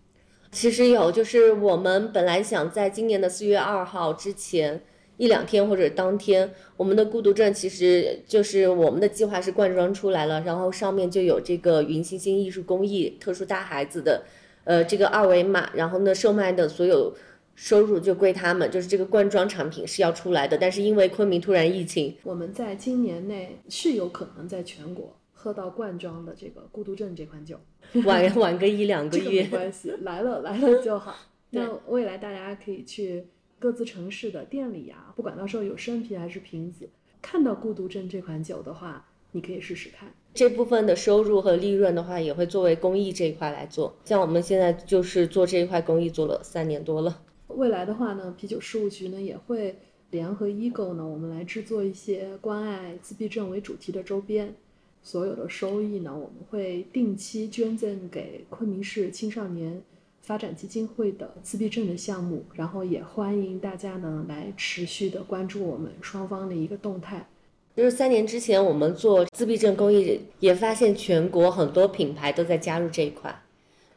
[0.53, 4.83] 其实有，就是我们本来想在今年的四月二号之前
[5.17, 14.25] 一两天或者当天，我们的孤独症其实就是我们的计划是灌装出来了，然后上面就有这个云星星艺术工艺特殊大孩子的，
[14.65, 17.15] 呃，这个二维码，然后呢售卖的所有。
[17.59, 27.59] 收入就归他们，就是这个罐装产品是要出来的，但是因为昆明突然疫情，我们在今年内是有可能在全国喝到罐装的这个孤独症这款酒，
[28.05, 31.17] 晚晚个一两个月没关系， 来了来了就好。
[31.49, 33.27] 那未来大家可以去
[33.59, 36.89] 各自城市的店里呀，不管到时候有生啤还是瓶子，
[37.23, 40.13] 看到孤独症这款酒的话，你可以试试看。
[40.35, 43.97] 这部分的收入和利润的话，也会作为公益这一块来做。
[44.05, 47.23] 像我们现在就是做这一块公益做了三年多了。
[47.49, 49.77] 未来的话呢，啤酒事务局呢也会
[50.11, 54.55] 联合 Ego 呢，我们来制作一些关爱自闭症为主题的周边。
[55.03, 59.81] 所有的收益呢，我们会定期捐赠给昆明市青少年
[60.27, 62.45] 发展基金会的自闭症的项目。
[62.55, 67.27] 然后也欢迎大家呢来持续的关注我们双方的一个动态。
[67.75, 73.43] 就是三年之前我们做自闭症公益，也发现全国很多品牌都在加入这一块。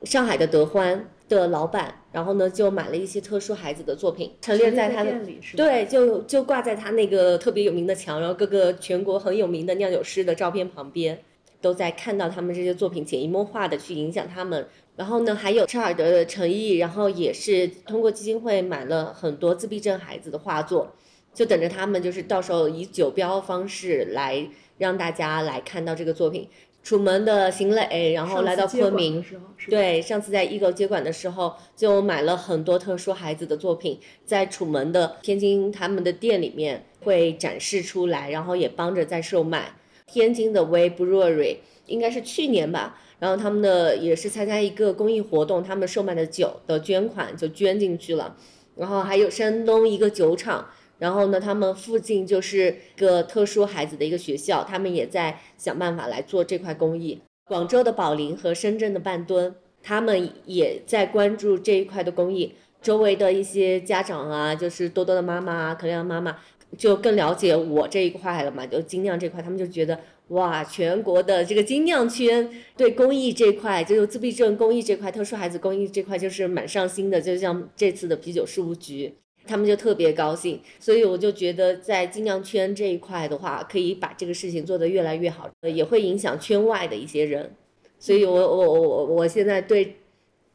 [0.03, 1.09] 上海的德欢。
[1.29, 5.13] 的老板，然后呢，就买了一些特殊孩子的作品，陈列在他的
[5.55, 11.19] 对，就就挂在他那个特别有名的墙，然后各个全国很有名的酿酒师的照片旁边，
[11.61, 14.67] 都在看到他们这些作品，潜移默化的去影响他们。
[14.99, 20.93] 然后呢，还有车尔德的诚意，然后也是通过基金会买了很多自闭症孩子的画作，
[21.33, 24.45] 就等着他们，就是到时候以酒标方式来
[24.77, 26.49] 让大家来看到这个作品。
[26.83, 29.23] 楚门的邢磊，然后来到昆明，
[29.69, 39.75] 对，上次在 Ego 接管的时候，就买了很多特殊孩子的作品，在楚门的天津他们的店里面会展示出来，然后也帮着在售卖。
[40.05, 48.35] 天津的 Way Brewery 应该是去年吧，然后他们的也是参加一个公益活动，他们售卖的酒的捐款就捐进去了，
[48.75, 50.69] 然后还有山东一个酒厂。
[50.99, 57.21] 然后呢，他们附近就是个特殊孩子的一个学校，他们也在想办法来做这块公益。
[57.47, 62.53] 广州的宝林和深圳的半吨，他们也在关注这一块的公益。
[62.81, 66.37] 周围的一些家长啊，就是多多的妈妈啊，可亮妈妈，
[66.77, 69.97] 就更了解我这一块了嘛，就精酿这块，他们就觉得
[70.29, 77.21] 哇，全国的这个精酿圈对公益这块，就是自闭症公益这块、特殊孩子公益这块，就是蛮上心的。
[77.21, 79.13] 就像这次的啤酒事务局。
[79.47, 87.55] 他们就特别高兴，所以我就觉得在精酿圈这一块的话，可以把这个事情做得越来越好，也会影响圈外的一些人。
[87.97, 89.95] 所以我我我我我现在对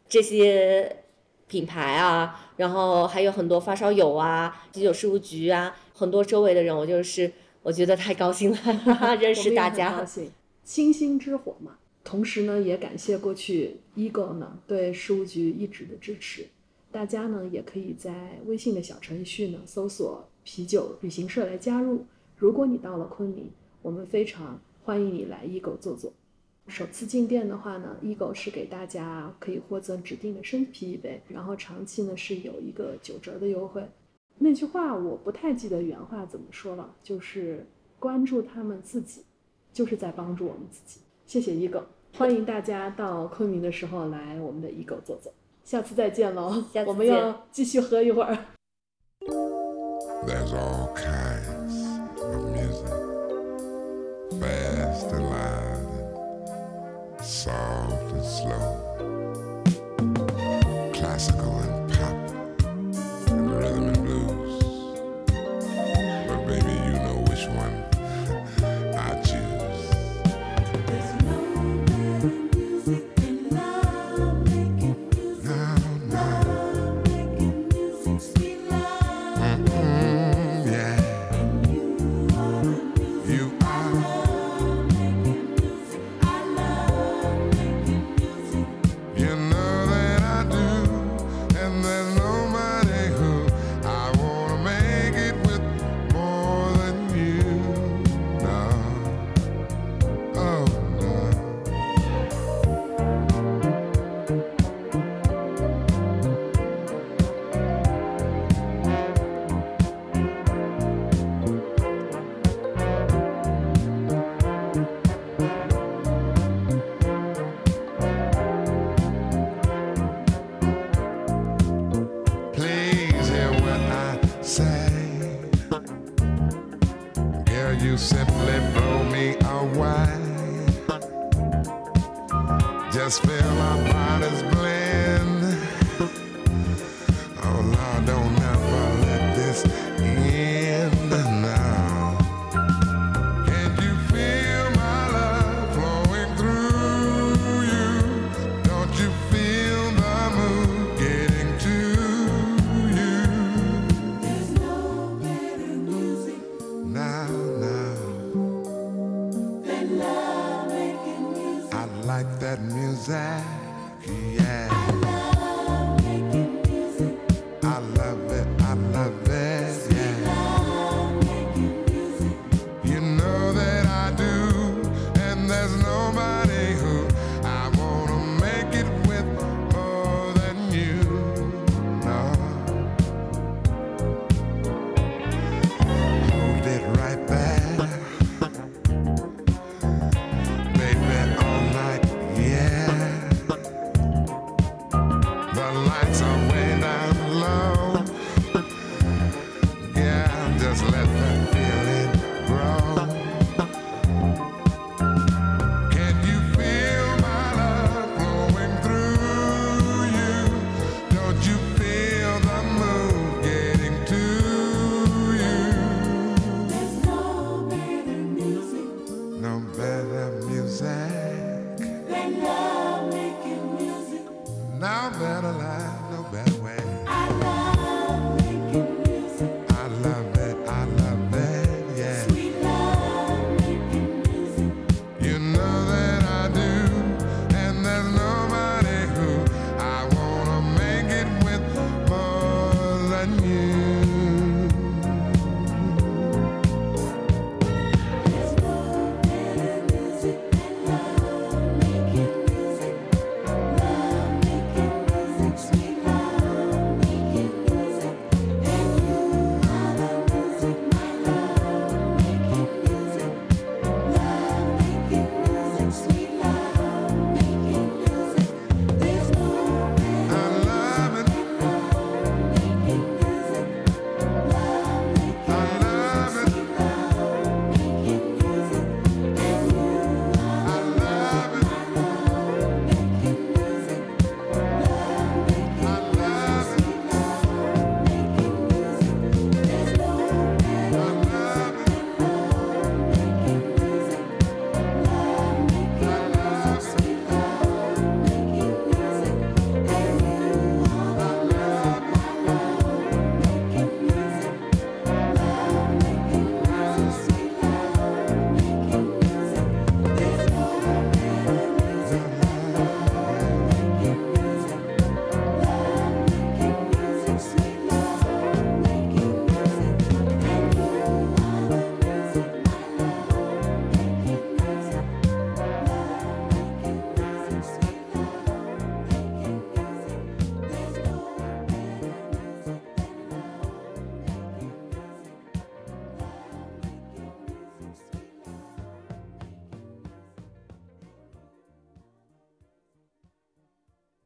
[0.08, 0.98] 这些
[1.48, 7.32] 品牌啊，然后还有很多发烧友啊、啤酒事务局啊，很多周围的人，我就是
[7.64, 9.98] 我觉得太高兴了， 认识大家。
[9.98, 10.30] 高兴，
[10.62, 11.78] 星星之火嘛。
[12.04, 16.46] 同时呢，也感谢过去 Ego 呢对事务局一直的支持。
[16.92, 22.04] 大家呢也可以在微信的小程序呢搜索“啤酒旅行社”来加入。
[22.36, 23.50] 如果你到了昆明，
[23.80, 26.12] 我们非常欢迎你来 Ego 坐坐。
[26.68, 33.82] 首次进店的话呢，Ego 是给大家可以获赠指定的生啤一杯，然后长期呢是有一个九折的优惠。
[34.38, 37.66] 那句话我不太记得原话怎么说了，就是
[37.98, 39.24] 关注他们自己，
[39.72, 41.00] 就是在帮助我们自己。
[41.24, 41.82] 谢谢一狗，
[42.16, 45.32] 欢迎大家到昆明的时候来我们的一狗坐坐，
[45.64, 48.36] 下次再见喽，我们要继续喝一会儿。
[50.26, 52.88] There's all kinds of music,
[54.40, 55.84] fast and loud,
[57.22, 58.83] soft and slow.